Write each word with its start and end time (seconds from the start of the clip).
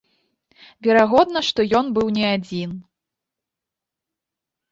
Верагодна, 0.87 1.39
што 1.49 1.59
ён 1.79 1.85
быў 1.97 2.07
не 2.17 2.25
адзін. 2.37 2.69